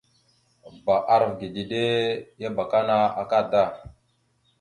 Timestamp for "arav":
1.13-1.31